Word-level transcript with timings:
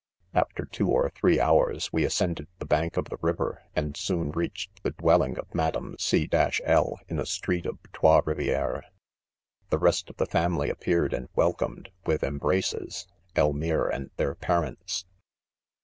€ 0.01 0.03
After 0.33 0.65
two 0.65 0.87
or 0.89 1.11
three 1.11 1.39
hours, 1.39 1.93
we 1.93 2.05
ascended 2.05 2.47
the 2.57 2.65
bank 2.65 2.97
of 2.97 3.09
the 3.09 3.19
river, 3.21 3.61
and 3.75 3.95
soon 3.95 4.31
reached 4.31 4.81
the 4.81 4.89
dwelling 4.89 5.37
of 5.37 5.53
Madame 5.53 5.95
C— 5.99 6.27
1, 6.31 6.51
in 7.07 7.19
a 7.19 7.25
street 7.27 7.67
of 7.67 7.77
Trots 7.93 8.25
Rivieres. 8.25 8.81
The 9.69 9.77
rest 9.77 10.09
of 10.09 10.17
the 10.17 10.25
family 10.25 10.71
appeared. 10.71 11.13
and 11.13 11.29
welcomed, 11.35 11.89
with 12.07 12.23
embraces, 12.23 13.05
Elmire 13.35 13.87
and 13.93 14.09
their 14.17 14.33
parents. 14.33 15.05